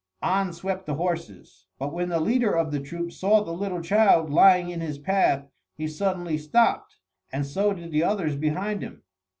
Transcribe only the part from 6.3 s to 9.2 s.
stopped, and so did the others behind him.